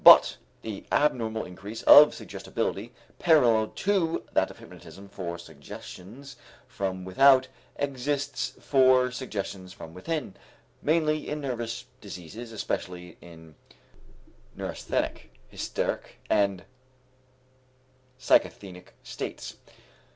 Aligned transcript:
But 0.03 0.37
the 0.63 0.83
abnormal 0.91 1.45
increase 1.45 1.83
of 1.83 2.15
suggestibility 2.15 2.91
parallel 3.19 3.67
to 3.67 4.23
that 4.33 4.49
of 4.49 4.57
hypnotism 4.57 5.09
for 5.09 5.37
suggestions 5.37 6.37
from 6.67 7.05
without 7.05 7.47
exists 7.75 8.53
for 8.59 9.11
suggestions 9.11 9.73
from 9.73 9.93
within, 9.93 10.33
mainly 10.81 11.29
in 11.29 11.39
nervous 11.39 11.85
diseases, 12.01 12.51
especially 12.51 13.15
in 13.21 13.53
neurasthenic, 14.55 15.35
hysteric, 15.51 16.19
and 16.31 16.65
psychasthenic 18.17 18.93
states. 19.03 19.57